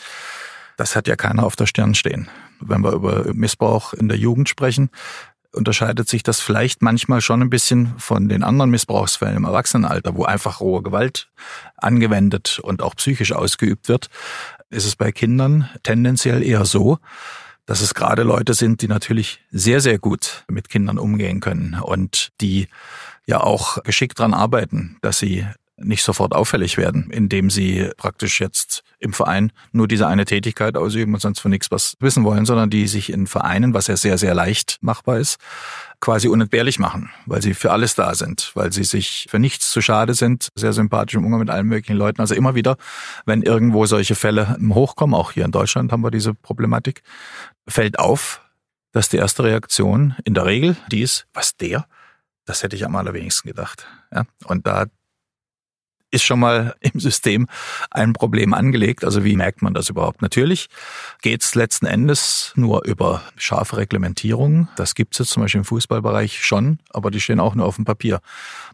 [0.76, 2.28] das hat ja keiner auf der Stirn stehen.
[2.60, 4.90] Wenn wir über Missbrauch in der Jugend sprechen,
[5.56, 10.24] unterscheidet sich das vielleicht manchmal schon ein bisschen von den anderen Missbrauchsfällen im Erwachsenenalter, wo
[10.24, 11.28] einfach rohe Gewalt
[11.76, 14.08] angewendet und auch psychisch ausgeübt wird,
[14.70, 16.98] ist es bei Kindern tendenziell eher so,
[17.64, 22.30] dass es gerade Leute sind, die natürlich sehr, sehr gut mit Kindern umgehen können und
[22.40, 22.68] die
[23.26, 25.46] ja auch geschickt dran arbeiten, dass sie
[25.78, 31.12] nicht sofort auffällig werden, indem sie praktisch jetzt im Verein nur diese eine Tätigkeit ausüben
[31.12, 34.16] und sonst von nichts was wissen wollen, sondern die sich in Vereinen, was ja sehr,
[34.16, 35.36] sehr leicht machbar ist,
[36.00, 39.82] quasi unentbehrlich machen, weil sie für alles da sind, weil sie sich für nichts zu
[39.82, 42.20] schade sind, sehr sympathisch im Umgang mit allen möglichen Leuten.
[42.20, 42.76] Also immer wieder,
[43.26, 47.02] wenn irgendwo solche Fälle hochkommen, auch hier in Deutschland haben wir diese Problematik,
[47.68, 48.40] fällt auf,
[48.92, 51.86] dass die erste Reaktion in der Regel die ist, was der?
[52.46, 53.86] Das hätte ich am allerwenigsten gedacht.
[54.12, 54.24] Ja?
[54.44, 54.86] Und da
[56.10, 57.46] ist schon mal im System
[57.90, 59.04] ein Problem angelegt.
[59.04, 60.22] Also wie merkt man das überhaupt?
[60.22, 60.68] Natürlich
[61.22, 64.68] geht es letzten Endes nur über scharfe Reglementierung.
[64.76, 67.76] Das gibt es jetzt zum Beispiel im Fußballbereich schon, aber die stehen auch nur auf
[67.76, 68.20] dem Papier.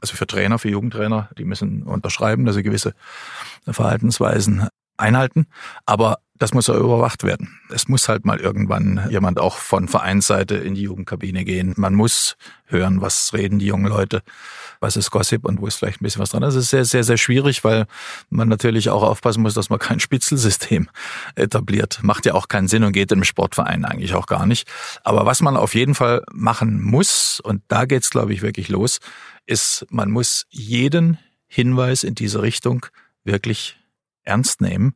[0.00, 2.94] Also für Trainer, für Jugendtrainer, die müssen unterschreiben, dass sie gewisse
[3.68, 4.68] Verhaltensweisen
[5.02, 5.46] einhalten.
[5.84, 7.60] Aber das muss ja überwacht werden.
[7.70, 11.72] Es muss halt mal irgendwann jemand auch von Vereinsseite in die Jugendkabine gehen.
[11.76, 14.22] Man muss hören, was reden die jungen Leute,
[14.80, 16.42] was ist Gossip und wo ist vielleicht ein bisschen was dran.
[16.42, 17.86] Das ist sehr, sehr, sehr schwierig, weil
[18.28, 20.88] man natürlich auch aufpassen muss, dass man kein Spitzelsystem
[21.36, 22.00] etabliert.
[22.02, 24.68] Macht ja auch keinen Sinn und geht im Sportverein eigentlich auch gar nicht.
[25.04, 28.98] Aber was man auf jeden Fall machen muss, und da geht's, glaube ich, wirklich los,
[29.46, 32.86] ist, man muss jeden Hinweis in diese Richtung
[33.22, 33.76] wirklich
[34.24, 34.94] ernst nehmen.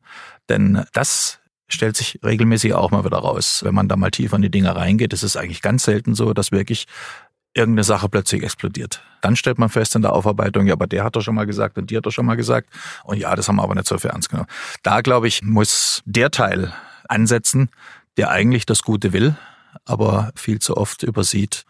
[0.48, 3.60] Denn das stellt sich regelmäßig auch mal wieder raus.
[3.64, 6.32] Wenn man da mal tiefer in die Dinge reingeht, ist es eigentlich ganz selten so,
[6.32, 6.86] dass wirklich
[7.54, 9.02] irgendeine Sache plötzlich explodiert.
[9.22, 11.78] Dann stellt man fest in der Aufarbeitung, ja, aber der hat doch schon mal gesagt
[11.78, 12.68] und die hat doch schon mal gesagt.
[13.04, 14.48] Und ja, das haben wir aber nicht so für ernst genommen.
[14.82, 16.72] Da, glaube ich, muss der Teil
[17.08, 17.70] ansetzen,
[18.18, 19.36] der eigentlich das Gute will,
[19.84, 21.64] aber viel zu oft übersieht,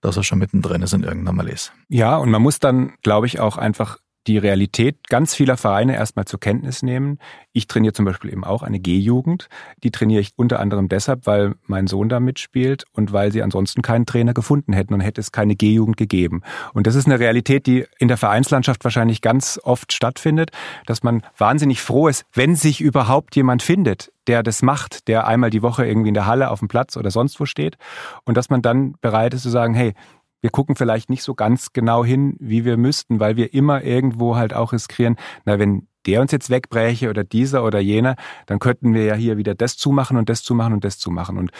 [0.00, 1.70] dass er schon mittendrin ist in irgendeiner Malaise.
[1.88, 6.24] Ja, und man muss dann, glaube ich, auch einfach die Realität ganz vieler Vereine erstmal
[6.24, 7.18] zur Kenntnis nehmen.
[7.52, 9.48] Ich trainiere zum Beispiel eben auch eine G-Jugend.
[9.82, 13.82] Die trainiere ich unter anderem deshalb, weil mein Sohn da mitspielt und weil sie ansonsten
[13.82, 16.42] keinen Trainer gefunden hätten und hätte es keine G-Jugend gegeben.
[16.72, 20.50] Und das ist eine Realität, die in der Vereinslandschaft wahrscheinlich ganz oft stattfindet,
[20.86, 25.50] dass man wahnsinnig froh ist, wenn sich überhaupt jemand findet, der das macht, der einmal
[25.50, 27.76] die Woche irgendwie in der Halle auf dem Platz oder sonst wo steht
[28.24, 29.94] und dass man dann bereit ist zu sagen, hey,
[30.42, 34.36] wir gucken vielleicht nicht so ganz genau hin, wie wir müssten, weil wir immer irgendwo
[34.36, 38.16] halt auch riskieren, na, wenn der uns jetzt wegbräche oder dieser oder jener,
[38.46, 41.38] dann könnten wir ja hier wieder das zumachen und das zumachen und das zumachen.
[41.38, 41.52] Und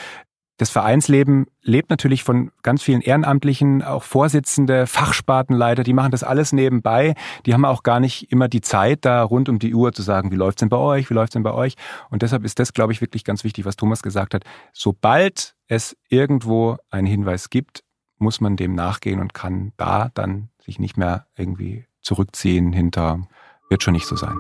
[0.59, 6.53] das Vereinsleben lebt natürlich von ganz vielen Ehrenamtlichen, auch Vorsitzende, Fachspartenleiter, die machen das alles
[6.53, 7.15] nebenbei.
[7.47, 10.31] Die haben auch gar nicht immer die Zeit, da rund um die Uhr zu sagen,
[10.31, 11.75] wie läuft's denn bei euch, wie läuft's denn bei euch.
[12.11, 14.45] Und deshalb ist das, glaube ich, wirklich ganz wichtig, was Thomas gesagt hat.
[14.73, 17.83] Sobald es irgendwo einen Hinweis gibt,
[18.23, 23.21] muss man dem nachgehen und kann da dann sich nicht mehr irgendwie zurückziehen hinter,
[23.69, 24.39] wird schon nicht so sein.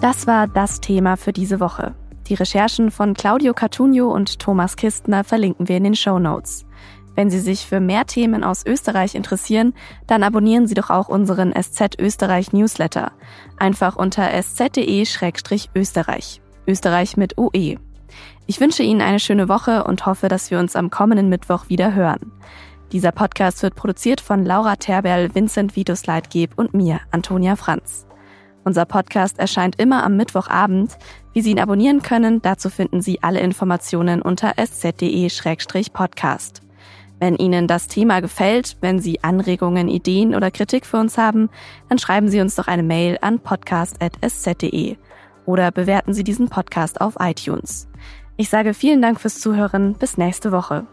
[0.00, 1.94] Das war das Thema für diese Woche.
[2.26, 6.66] Die Recherchen von Claudio Cartunio und Thomas Kistner verlinken wir in den Show Notes.
[7.14, 9.74] Wenn Sie sich für mehr Themen aus Österreich interessieren,
[10.06, 13.12] dann abonnieren Sie doch auch unseren SZ Österreich Newsletter.
[13.58, 16.40] Einfach unter sz.de-österreich.
[16.66, 17.76] Österreich mit UE.
[18.46, 21.94] Ich wünsche Ihnen eine schöne Woche und hoffe, dass wir uns am kommenden Mittwoch wieder
[21.94, 22.32] hören.
[22.92, 28.06] Dieser Podcast wird produziert von Laura Terberl, Vincent Vitus Leitgeb und mir, Antonia Franz.
[28.64, 30.96] Unser Podcast erscheint immer am Mittwochabend.
[31.32, 35.42] Wie Sie ihn abonnieren können, dazu finden Sie alle Informationen unter sz.de-podcast.
[37.18, 41.50] Wenn Ihnen das Thema gefällt, wenn Sie Anregungen, Ideen oder Kritik für uns haben,
[41.88, 44.96] dann schreiben Sie uns doch eine Mail an podcast.sz.de
[45.46, 47.88] oder bewerten Sie diesen Podcast auf iTunes.
[48.42, 49.94] Ich sage vielen Dank fürs Zuhören.
[49.94, 50.84] Bis nächste Woche.